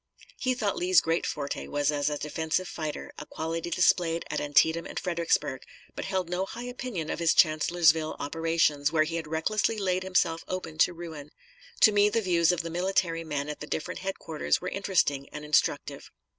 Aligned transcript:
He 0.39 0.55
thought 0.55 0.77
Lee's 0.77 0.99
great 0.99 1.27
forte 1.27 1.67
was 1.67 1.91
as 1.91 2.09
a 2.09 2.17
defensive 2.17 2.67
fighter, 2.67 3.11
a 3.19 3.25
quality 3.27 3.69
displayed 3.69 4.25
at 4.31 4.41
Antietam 4.41 4.87
and 4.87 4.99
Fredericksburg; 4.99 5.61
but 5.95 6.05
held 6.05 6.27
no 6.27 6.47
high 6.47 6.63
opinion 6.63 7.11
of 7.11 7.19
his 7.19 7.35
Chancellorsville 7.35 8.15
operations, 8.19 8.91
where 8.91 9.03
he 9.03 9.17
had 9.17 9.27
recklessly 9.27 9.77
laid 9.77 10.01
himself 10.01 10.43
open 10.47 10.79
to 10.79 10.93
ruin. 10.93 11.29
To 11.81 11.91
me 11.91 12.09
the 12.09 12.19
views 12.21 12.51
of 12.51 12.63
the 12.63 12.71
military 12.71 13.23
men 13.23 13.47
at 13.47 13.59
the 13.59 13.67
different 13.67 13.99
headquarters 13.99 14.59
were 14.59 14.69
interesting 14.69 15.29
and 15.29 15.45
instructive. 15.45 16.09